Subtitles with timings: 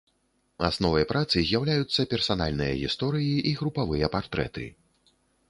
[0.69, 4.65] Асновай працы з'яўляюцца персанальныя гісторыі і групавыя партрэты.